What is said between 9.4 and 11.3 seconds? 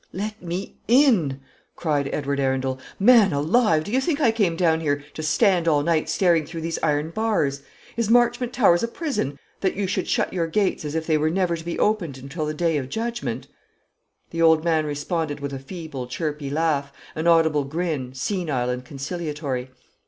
that you shut your gates as if they were